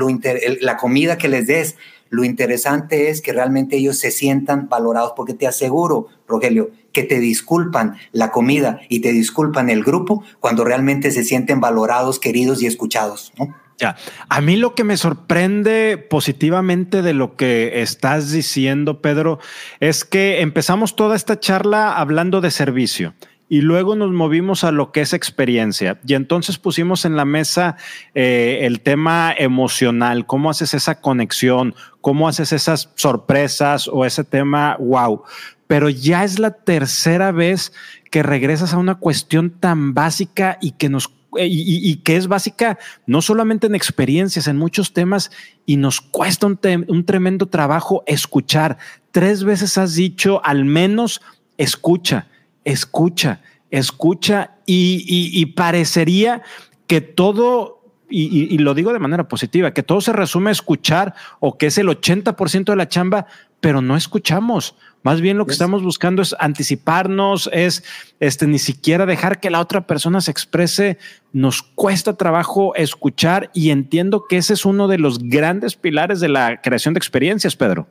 [0.60, 1.76] la comida que les des.
[2.10, 7.20] Lo interesante es que realmente ellos se sientan valorados, porque te aseguro, Rogelio, que te
[7.20, 12.66] disculpan la comida y te disculpan el grupo cuando realmente se sienten valorados, queridos y
[12.66, 13.32] escuchados.
[13.78, 13.96] Ya,
[14.28, 19.38] a mí lo que me sorprende positivamente de lo que estás diciendo, Pedro,
[19.78, 23.14] es que empezamos toda esta charla hablando de servicio
[23.50, 25.98] y luego nos movimos a lo que es experiencia.
[26.06, 27.76] Y entonces pusimos en la mesa
[28.14, 34.76] eh, el tema emocional, cómo haces esa conexión, cómo haces esas sorpresas o ese tema,
[34.78, 35.22] wow
[35.70, 37.72] pero ya es la tercera vez
[38.10, 42.76] que regresas a una cuestión tan básica y que nos eh, y, que es básica
[43.06, 45.30] no solamente en experiencias, en muchos temas,
[45.66, 46.58] y nos cuesta un,
[46.88, 48.78] un, tremendo trabajo escuchar.
[49.12, 51.20] Tres veces has dicho al menos
[51.56, 52.26] escucha,
[52.64, 56.42] escucha, escucha, y, parecería
[56.88, 57.79] que todo
[58.10, 61.78] y, lo digo de manera positiva, que todo se resume a escuchar o que es
[61.78, 63.26] el 80% de la chamba,
[63.60, 64.74] pero no escuchamos.
[65.02, 67.84] Más bien lo que estamos buscando es anticiparnos, es
[68.18, 70.98] este, ni siquiera dejar que la otra persona se exprese.
[71.32, 76.28] Nos cuesta trabajo escuchar y entiendo que ese es uno de los grandes pilares de
[76.28, 77.88] la creación de experiencias, Pedro.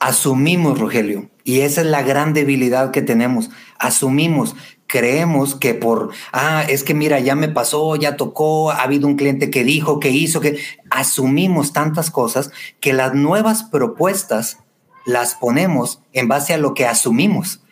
[0.00, 3.50] Asumimos, Rogelio, y esa es la gran debilidad que tenemos.
[3.78, 4.56] Asumimos,
[4.92, 9.16] creemos que por, ah, es que mira, ya me pasó, ya tocó, ha habido un
[9.16, 10.58] cliente que dijo, que hizo, que
[10.90, 14.58] asumimos tantas cosas que las nuevas propuestas
[15.06, 17.62] las ponemos en base a lo que asumimos.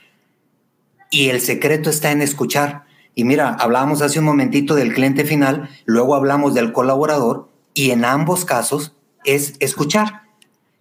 [1.10, 2.84] Y el secreto está en escuchar.
[3.14, 8.06] Y mira, hablábamos hace un momentito del cliente final, luego hablamos del colaborador y en
[8.06, 10.22] ambos casos es escuchar.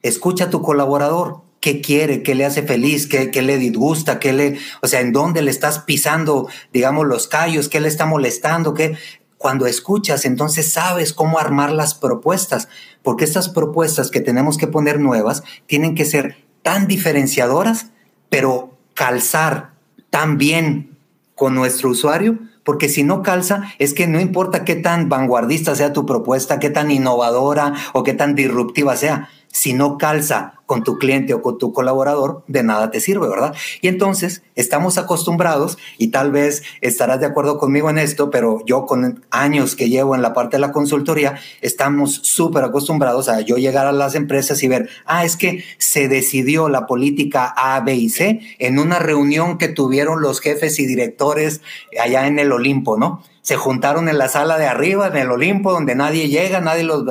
[0.03, 4.33] Escucha a tu colaborador, qué quiere, qué le hace feliz, qué, qué, le disgusta, qué
[4.33, 8.73] le, o sea, en dónde le estás pisando, digamos, los callos, qué le está molestando,
[8.73, 8.97] qué.
[9.37, 12.67] Cuando escuchas, entonces sabes cómo armar las propuestas,
[13.01, 17.87] porque estas propuestas que tenemos que poner nuevas tienen que ser tan diferenciadoras,
[18.29, 19.71] pero calzar
[20.09, 20.97] tan bien
[21.35, 25.93] con nuestro usuario, porque si no calza, es que no importa qué tan vanguardista sea
[25.93, 30.99] tu propuesta, qué tan innovadora o qué tan disruptiva sea, si no calza con tu
[30.99, 33.55] cliente o con tu colaborador, de nada te sirve, ¿verdad?
[33.81, 38.85] Y entonces estamos acostumbrados, y tal vez estarás de acuerdo conmigo en esto, pero yo
[38.85, 43.57] con años que llevo en la parte de la consultoría, estamos súper acostumbrados a yo
[43.57, 47.95] llegar a las empresas y ver, ah, es que se decidió la política A, B
[47.95, 51.61] y C en una reunión que tuvieron los jefes y directores
[51.99, 53.23] allá en el Olimpo, ¿no?
[53.41, 57.05] Se juntaron en la sala de arriba, en el Olimpo, donde nadie llega, nadie los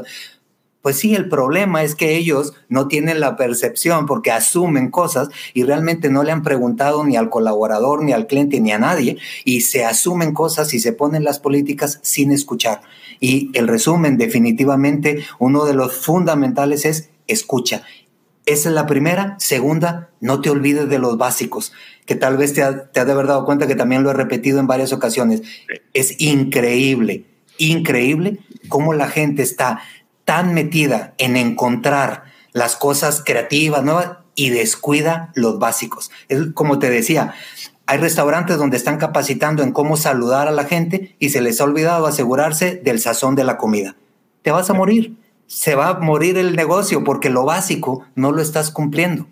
[0.89, 5.65] pues sí, el problema es que ellos no tienen la percepción porque asumen cosas y
[5.65, 9.61] realmente no le han preguntado ni al colaborador, ni al cliente, ni a nadie, y
[9.61, 12.81] se asumen cosas y se ponen las políticas sin escuchar.
[13.21, 17.83] Y el resumen, definitivamente, uno de los fundamentales es escucha.
[18.47, 19.37] Esa es la primera.
[19.39, 21.75] Segunda, no te olvides de los básicos,
[22.07, 24.15] que tal vez te, ha, te has de haber dado cuenta que también lo he
[24.15, 25.43] repetido en varias ocasiones.
[25.93, 27.27] Es increíble,
[27.59, 28.39] increíble
[28.71, 29.83] cómo la gente está
[30.29, 36.11] tan metida en encontrar las cosas creativas, nuevas, y descuida los básicos.
[36.29, 37.33] Es como te decía,
[37.87, 41.65] hay restaurantes donde están capacitando en cómo saludar a la gente y se les ha
[41.65, 43.97] olvidado asegurarse del sazón de la comida.
[44.43, 45.17] Te vas a morir.
[45.47, 49.29] Se va a morir el negocio porque lo básico no lo estás cumpliendo.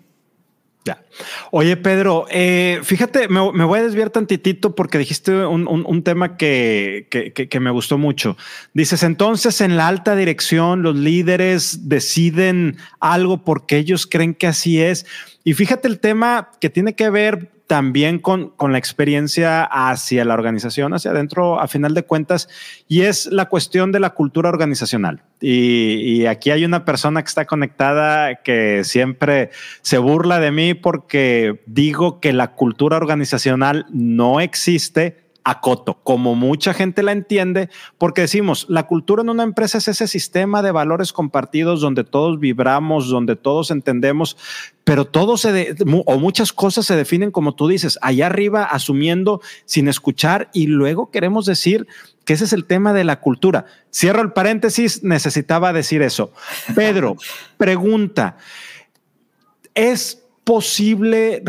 [1.51, 7.59] Oye, Pedro, eh, fíjate, me, voy a desviar tantitito porque dijiste un, tema que, que,
[7.59, 8.37] me gustó mucho.
[8.73, 14.81] Dices, entonces en la alta dirección los líderes deciden algo porque ellos creen que así
[14.81, 15.05] es.
[15.43, 20.33] Y fíjate el tema que tiene que ver también con, con, la experiencia hacia la
[20.33, 22.47] organización, hacia adentro, a final de cuentas,
[22.87, 25.21] y es la cuestión de la cultura organizacional.
[25.39, 29.51] Y, aquí hay una persona que está conectada que siempre
[29.81, 36.73] se burla de mí porque digo que la cultura organizacional no existe acoto, como mucha
[36.73, 41.13] gente la entiende, porque decimos, la cultura en una empresa es ese sistema de valores
[41.13, 44.35] compartidos donde todos vibramos, donde todos entendemos,
[44.83, 45.73] pero todo se,
[46.05, 51.11] o muchas cosas se definen como tú dices, allá arriba asumiendo sin escuchar y luego
[51.11, 51.87] queremos decir
[52.25, 53.67] que ese es el tema de la cultura.
[53.89, 56.33] Cierro el paréntesis, necesitaba decir eso.
[56.75, 57.15] Pedro,
[57.57, 58.35] pregunta,
[59.73, 61.41] ¿es posible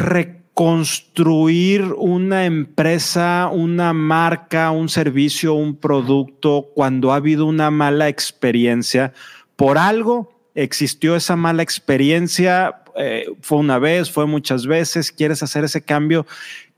[0.58, 9.12] construir una empresa, una marca, un servicio, un producto cuando ha habido una mala experiencia.
[9.54, 15.62] Por algo existió esa mala experiencia, eh, fue una vez, fue muchas veces, quieres hacer
[15.62, 16.26] ese cambio.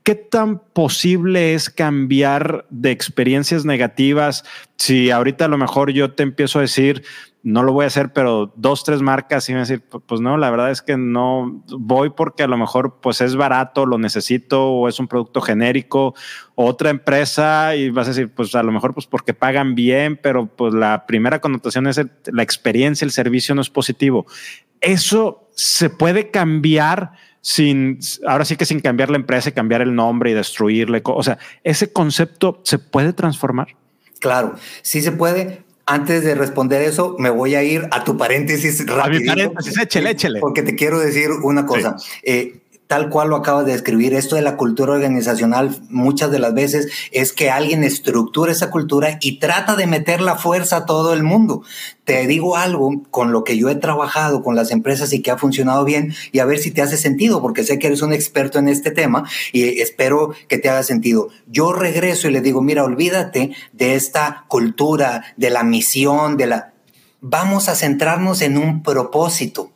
[0.03, 4.43] ¿Qué tan posible es cambiar de experiencias negativas?
[4.77, 7.03] Si ahorita a lo mejor yo te empiezo a decir,
[7.43, 10.49] no lo voy a hacer, pero dos, tres marcas y me decir, pues no, la
[10.51, 14.87] verdad es que no voy porque a lo mejor pues es barato, lo necesito o
[14.87, 16.15] es un producto genérico,
[16.55, 20.47] otra empresa y vas a decir, pues a lo mejor pues porque pagan bien, pero
[20.47, 24.25] pues la primera connotación es la experiencia, el servicio no es positivo.
[24.79, 27.11] Eso se puede cambiar
[27.41, 31.01] sin, ahora sí que sin cambiar la empresa y cambiar el nombre y destruirle.
[31.03, 33.75] O sea, ese concepto se puede transformar.
[34.19, 38.85] Claro, sí se puede, antes de responder eso, me voy a ir a tu paréntesis
[38.87, 39.33] rápido.
[39.81, 40.39] échale, échale.
[40.39, 41.95] Porque te quiero decir una cosa.
[42.23, 46.53] Eh, tal cual lo acabas de describir, esto de la cultura organizacional muchas de las
[46.53, 51.13] veces es que alguien estructura esa cultura y trata de meter la fuerza a todo
[51.13, 51.63] el mundo.
[52.03, 55.37] Te digo algo con lo que yo he trabajado con las empresas y que ha
[55.37, 58.59] funcionado bien y a ver si te hace sentido, porque sé que eres un experto
[58.59, 59.23] en este tema
[59.53, 61.29] y espero que te haga sentido.
[61.47, 66.73] Yo regreso y le digo, mira, olvídate de esta cultura, de la misión, de la...
[67.21, 69.71] Vamos a centrarnos en un propósito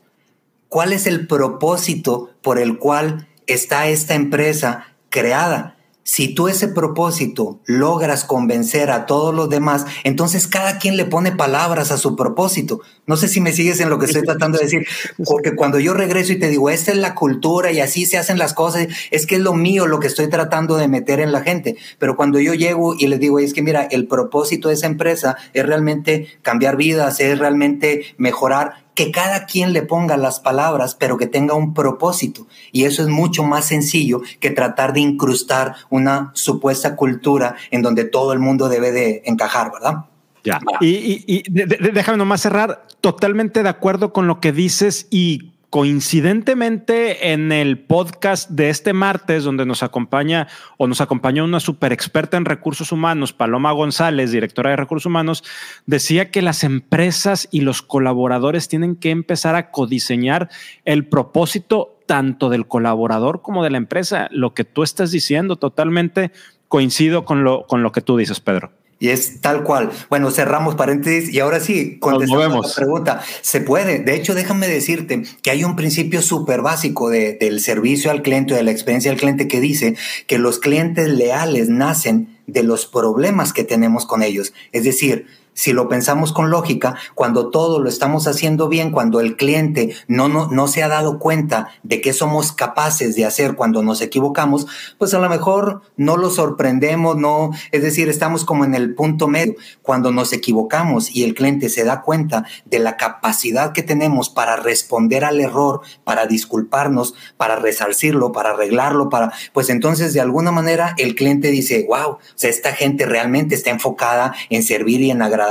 [0.75, 5.77] ¿Cuál es el propósito por el cual está esta empresa creada?
[6.03, 11.31] Si tú ese propósito logras convencer a todos los demás, entonces cada quien le pone
[11.31, 12.81] palabras a su propósito.
[13.07, 14.85] No sé si me sigues en lo que estoy tratando de decir,
[15.23, 18.37] porque cuando yo regreso y te digo, esta es la cultura y así se hacen
[18.37, 21.39] las cosas, es que es lo mío lo que estoy tratando de meter en la
[21.39, 21.77] gente.
[21.99, 25.37] Pero cuando yo llego y les digo, es que mira, el propósito de esa empresa
[25.53, 31.17] es realmente cambiar vidas, es realmente mejorar, que cada quien le ponga las palabras, pero
[31.17, 32.47] que tenga un propósito.
[32.71, 38.05] Y eso es mucho más sencillo que tratar de incrustar una supuesta cultura en donde
[38.05, 40.05] todo el mundo debe de encajar, ¿verdad?
[40.43, 40.59] Ya.
[40.79, 42.85] Y, y, déjame nomás cerrar.
[43.01, 49.43] Totalmente de acuerdo con lo que dices y coincidentemente en el podcast de este martes,
[49.43, 50.47] donde nos acompaña
[50.77, 55.43] o nos acompañó una super experta en recursos humanos, Paloma González, directora de recursos humanos,
[55.85, 60.49] decía que las empresas y los colaboradores tienen que empezar a codiseñar
[60.85, 64.29] el propósito tanto del colaborador como de la empresa.
[64.31, 66.31] Lo que tú estás diciendo totalmente
[66.69, 68.71] coincido con lo, con lo que tú dices, Pedro.
[68.97, 69.91] Y es tal cual.
[70.09, 73.21] Bueno, cerramos paréntesis y ahora sí, contestando la pregunta.
[73.41, 73.99] Se puede.
[73.99, 78.63] De hecho, déjame decirte que hay un principio súper básico del servicio al cliente, de
[78.63, 83.63] la experiencia del cliente, que dice que los clientes leales nacen de los problemas que
[83.63, 84.53] tenemos con ellos.
[84.71, 89.37] Es decir, si lo pensamos con lógica, cuando todo lo estamos haciendo bien, cuando el
[89.37, 93.81] cliente no, no, no se ha dado cuenta de qué somos capaces de hacer cuando
[93.81, 94.67] nos equivocamos,
[94.99, 99.27] pues a lo mejor no lo sorprendemos, no, es decir, estamos como en el punto
[99.27, 99.55] medio.
[99.81, 104.57] Cuando nos equivocamos y el cliente se da cuenta de la capacidad que tenemos para
[104.57, 110.95] responder al error, para disculparnos, para resarcirlo, para arreglarlo, para, pues entonces de alguna manera
[110.97, 115.21] el cliente dice, wow, o sea, esta gente realmente está enfocada en servir y en
[115.21, 115.44] agradar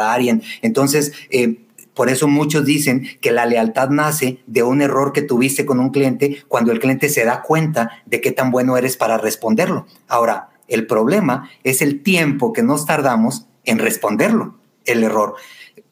[0.63, 1.65] entonces, eh,
[1.95, 5.91] por eso muchos dicen que la lealtad nace de un error que tuviste con un
[5.91, 9.87] cliente cuando el cliente se da cuenta de qué tan bueno eres para responderlo.
[10.09, 15.37] Ahora, el problema es el tiempo que nos tardamos en responderlo, el error.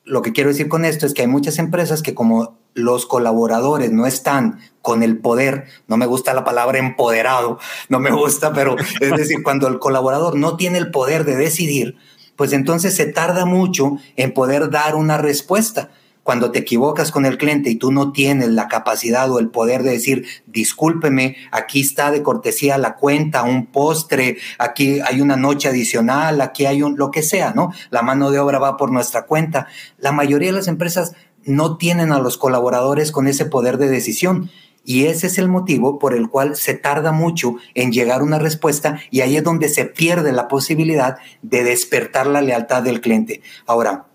[0.05, 3.92] Lo que quiero decir con esto es que hay muchas empresas que como los colaboradores
[3.92, 8.76] no están con el poder, no me gusta la palabra empoderado, no me gusta, pero
[9.00, 11.96] es decir, cuando el colaborador no tiene el poder de decidir,
[12.37, 15.91] pues entonces se tarda mucho en poder dar una respuesta.
[16.22, 19.83] Cuando te equivocas con el cliente y tú no tienes la capacidad o el poder
[19.83, 25.68] de decir, discúlpeme, aquí está de cortesía la cuenta, un postre, aquí hay una noche
[25.68, 27.72] adicional, aquí hay un, lo que sea, ¿no?
[27.91, 29.66] La mano de obra va por nuestra cuenta.
[29.99, 31.14] La mayoría de las empresas
[31.45, 34.49] no tienen a los colaboradores con ese poder de decisión.
[34.85, 39.01] Y ese es el motivo por el cual se tarda mucho en llegar una respuesta
[39.11, 43.43] y ahí es donde se pierde la posibilidad de despertar la lealtad del cliente.
[43.66, 44.07] Ahora,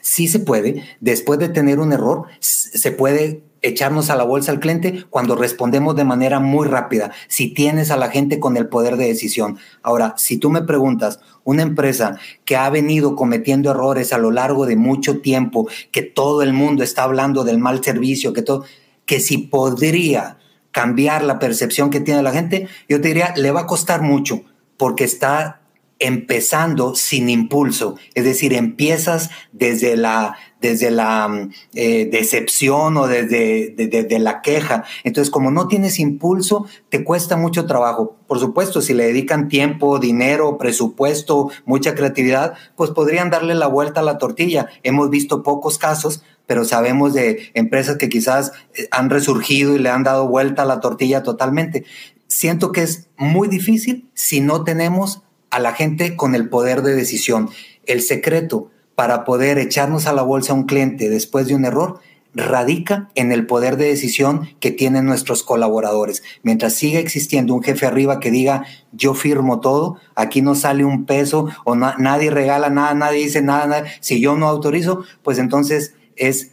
[0.00, 4.60] sí se puede, después de tener un error, se puede echarnos a la bolsa al
[4.60, 8.96] cliente cuando respondemos de manera muy rápida, si tienes a la gente con el poder
[8.96, 9.58] de decisión.
[9.82, 14.66] Ahora, si tú me preguntas, una empresa que ha venido cometiendo errores a lo largo
[14.66, 18.64] de mucho tiempo, que todo el mundo está hablando del mal servicio, que todo
[19.08, 20.36] que si podría
[20.70, 24.42] cambiar la percepción que tiene la gente, yo te diría, le va a costar mucho
[24.76, 25.62] porque está
[25.98, 33.70] empezando sin impulso, es decir, empiezas desde la, desde la mm, eh, decepción o desde
[33.70, 34.84] de, la queja.
[35.04, 38.16] Entonces, como no tienes impulso, te cuesta mucho trabajo.
[38.26, 44.00] Por supuesto, si le dedican tiempo, dinero, presupuesto, mucha creatividad, pues podrían darle la vuelta
[44.00, 44.68] a la tortilla.
[44.82, 49.90] Hemos visto pocos casos, pero sabemos de empresas que quizás eh, han resurgido y le
[49.90, 51.84] han dado vuelta a la tortilla totalmente.
[52.26, 56.94] Siento que es muy difícil si no tenemos a la gente con el poder de
[56.94, 57.50] decisión.
[57.84, 62.00] El secreto para poder echarnos a la bolsa a un cliente después de un error
[62.34, 66.22] radica en el poder de decisión que tienen nuestros colaboradores.
[66.42, 71.04] Mientras siga existiendo un jefe arriba que diga yo firmo todo, aquí no sale un
[71.04, 75.94] peso o nadie regala nada, nadie dice nada, nada, si yo no autorizo, pues entonces
[76.18, 76.52] es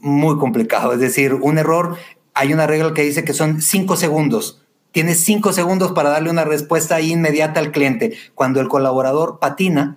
[0.00, 0.92] muy complicado.
[0.92, 1.96] Es decir, un error,
[2.34, 6.44] hay una regla que dice que son cinco segundos Tienes cinco segundos para darle una
[6.44, 8.16] respuesta inmediata al cliente.
[8.34, 9.96] Cuando el colaborador patina,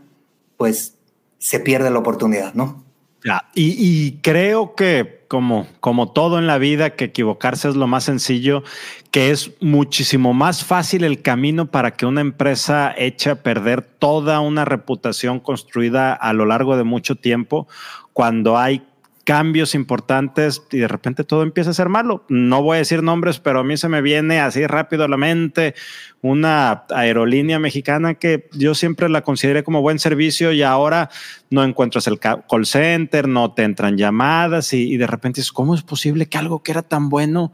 [0.57, 0.97] pues
[1.39, 2.83] se pierde la oportunidad, ¿no?
[3.23, 8.03] Ya, y, creo que como, como todo en la vida, que equivocarse es lo más
[8.03, 8.63] sencillo,
[9.11, 14.39] que es muchísimo más fácil el camino para que una empresa eche a perder toda
[14.39, 17.67] una reputación construida a lo largo de mucho tiempo
[18.13, 18.83] cuando hay
[19.23, 22.25] cambios importantes y de repente todo empieza a ser malo.
[22.29, 25.17] No voy a decir nombres, pero a mí se me viene así rápido a la
[25.17, 25.75] mente
[26.21, 31.09] una aerolínea mexicana que yo siempre la consideré como buen servicio y ahora
[31.49, 35.81] no encuentras el call center, no te entran llamadas y, de repente es ¿cómo es
[35.81, 37.53] posible que algo que era tan bueno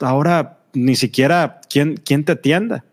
[0.00, 2.84] ahora ni siquiera quién, quién te atienda?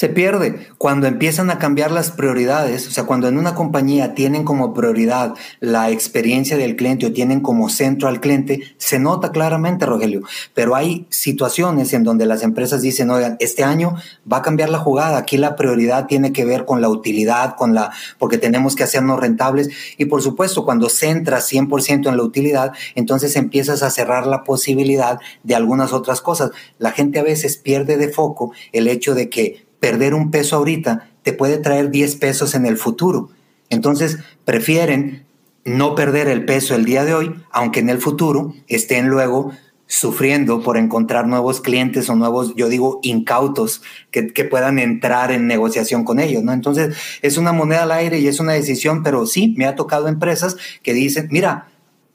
[0.00, 4.44] Se pierde cuando empiezan a cambiar las prioridades, o sea, cuando en una compañía tienen
[4.44, 9.84] como prioridad la experiencia del cliente o tienen como centro al cliente, se nota claramente,
[9.84, 10.22] Rogelio,
[10.54, 14.78] pero hay situaciones en donde las empresas dicen, oigan, este año va a cambiar la
[14.78, 18.84] jugada, aquí la prioridad tiene que ver con la utilidad, con la, porque tenemos que
[18.84, 24.26] hacernos rentables y por supuesto, cuando centras 100% en la utilidad, entonces empiezas a cerrar
[24.26, 26.52] la posibilidad de algunas otras cosas.
[26.78, 31.10] La gente a veces pierde de foco el hecho de que perder un peso ahorita
[31.22, 33.30] te puede traer 10 pesos en el futuro.
[33.68, 35.26] Entonces, prefieren
[35.64, 39.52] no perder el peso el día de hoy, aunque en el futuro estén luego
[39.86, 46.04] sufriendo por encontrar nuevos clientes o nuevos, yo digo, incautos que, puedan entrar en negociación
[46.04, 46.52] con ellos, ¿no?
[46.52, 50.06] Entonces, es una moneda al aire y es una decisión, pero sí, me ha tocado
[50.06, 51.66] empresas que dicen, mira,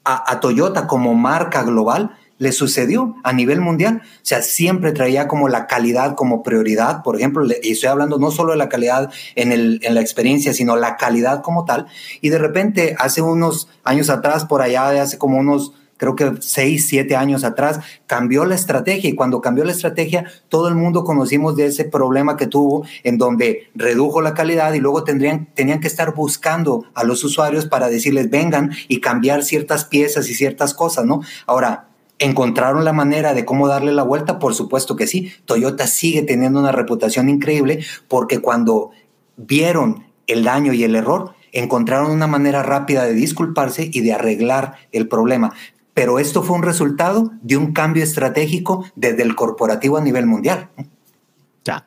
[0.04, 4.02] a Toyota como marca global, le sucedió a nivel mundial.
[4.04, 8.30] O sea, siempre traía como la calidad como prioridad, por ejemplo, y estoy hablando no
[8.30, 11.86] solo de la calidad en, el, en la experiencia, sino la calidad como tal.
[12.20, 16.32] Y de repente, hace unos años atrás, por allá, de hace como unos creo que
[16.40, 21.04] seis, siete años atrás, cambió la estrategia y cuando cambió la estrategia, todo el mundo
[21.04, 25.80] conocimos de ese problema que tuvo en donde redujo la calidad y luego tendrían, tenían
[25.80, 30.74] que estar buscando a los usuarios para decirles vengan y cambiar ciertas piezas y ciertas
[30.74, 31.22] cosas, ¿no?
[31.46, 31.85] Ahora,
[32.18, 34.38] ¿Encontraron la manera de cómo darle la vuelta?
[34.38, 35.32] Por supuesto que sí.
[35.44, 38.90] Toyota sigue teniendo una reputación increíble porque cuando
[39.36, 44.76] vieron el daño y el error, encontraron una manera rápida de disculparse y de arreglar
[44.92, 45.52] el problema.
[45.94, 50.68] Pero esto fue un resultado de un cambio estratégico desde el corporativo a nivel mundial.
[51.64, 51.86] Ya.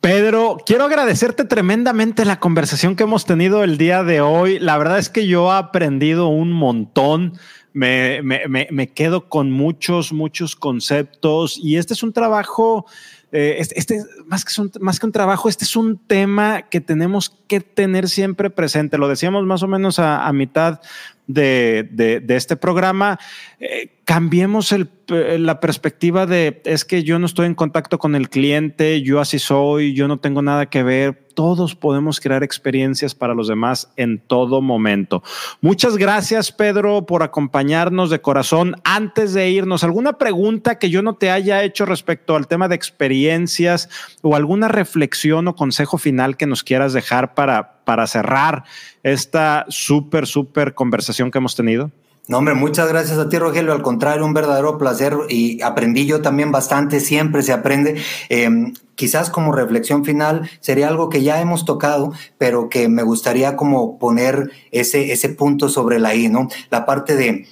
[0.00, 4.58] Pedro, quiero agradecerte tremendamente la conversación que hemos tenido el día de hoy.
[4.58, 7.34] La verdad es que yo he aprendido un montón
[7.72, 12.86] me, me, me, quedo con muchos, muchos conceptos y este es un trabajo,
[13.32, 17.30] eh, este, este, más, que más que un trabajo, este es un tema que tenemos
[17.48, 18.98] que tener siempre presente.
[18.98, 20.80] Lo decíamos más o menos a, mitad
[21.26, 23.18] de, de, este programa.
[23.60, 28.28] Eh, cambiemos el, la perspectiva de es que yo no estoy en contacto con el
[28.28, 33.34] cliente, yo así soy, yo no tengo nada que ver todos podemos crear experiencias para
[33.34, 35.22] los demás en todo momento.
[35.60, 38.76] Muchas gracias, Pedro, por acompañarnos de corazón.
[38.84, 42.74] Antes de irnos, ¿alguna pregunta que yo no te haya hecho respecto al tema de
[42.74, 43.88] experiencias
[44.22, 48.64] o alguna reflexión o consejo final que nos quieras dejar para, para cerrar
[49.02, 51.90] esta súper, súper conversación que hemos tenido?
[52.28, 53.72] No, hombre, muchas gracias a ti, Rogelio.
[53.72, 57.00] Al contrario, un verdadero placer y aprendí yo también bastante.
[57.00, 58.00] Siempre se aprende.
[58.28, 63.56] Em, quizás como reflexión final sería algo que ya hemos tocado, pero que me gustaría
[63.56, 66.48] como poner ese, ese punto sobre la I, ¿no?
[66.70, 67.46] La parte de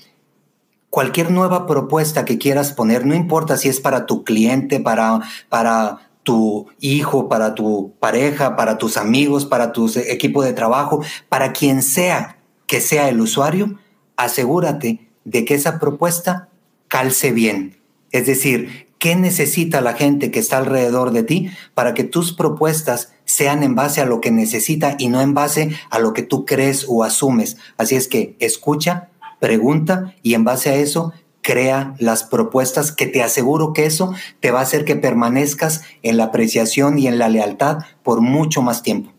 [0.88, 6.09] cualquier nueva propuesta que quieras poner, no importa si es para tu cliente, para, para
[6.30, 11.82] tu hijo, para tu pareja, para tus amigos, para tu equipo de trabajo, para quien
[11.82, 13.80] sea que sea el usuario,
[14.16, 16.48] asegúrate de que esa propuesta
[16.86, 17.80] calce bien.
[18.12, 23.12] Es decir, ¿qué necesita la gente que está alrededor de ti para que tus propuestas
[23.24, 26.44] sean en base a lo que necesita y no en base a lo que tú
[26.44, 27.56] crees o asumes?
[27.76, 29.08] Así es que escucha,
[29.40, 31.12] pregunta y en base a eso
[31.42, 36.16] crea las propuestas que te aseguro que eso te va a hacer que permanezcas en
[36.16, 39.12] la apreciación y en la lealtad por mucho más tiempo.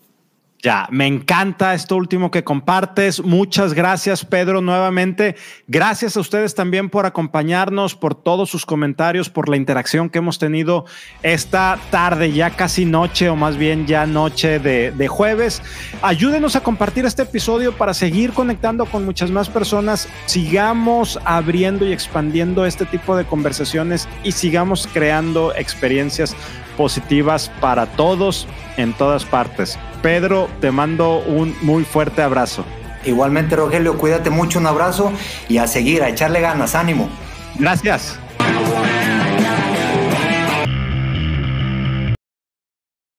[0.64, 3.24] Ya, me encanta esto último que compartes.
[3.24, 5.36] Muchas gracias, Pedro, nuevamente.
[5.68, 10.38] Gracias a ustedes también por acompañarnos, por todos sus comentarios, por la interacción que hemos
[10.38, 10.86] tenido
[11.24, 15.64] esta tarde, ya casi noche o más bien ya noche de, de jueves.
[16.04, 20.08] Ayúdenos a compartir este episodio para seguir conectando con muchas más personas.
[20.28, 26.36] Sigamos abriendo y expandiendo este tipo de conversaciones y sigamos creando experiencias
[26.78, 28.48] positivas para todos
[28.78, 29.78] en todas partes.
[30.02, 32.66] Pedro, te mando un muy fuerte abrazo.
[33.06, 35.12] Igualmente, Rogelio, cuídate mucho, un abrazo
[35.50, 37.10] y a seguir, a echarle ganas, ánimo.
[37.56, 38.20] Gracias.